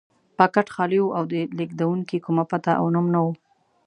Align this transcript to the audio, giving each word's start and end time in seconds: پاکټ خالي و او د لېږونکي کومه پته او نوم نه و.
پاکټ 0.37 0.67
خالي 0.75 0.99
و 1.03 1.13
او 1.17 1.23
د 1.31 1.33
لېږونکي 1.57 2.17
کومه 2.25 2.43
پته 2.51 2.71
او 2.81 2.85
نوم 2.95 3.05
نه 3.13 3.19
و. 3.25 3.27